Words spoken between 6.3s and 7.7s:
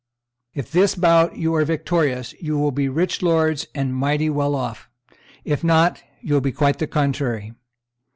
will be quite the contrary.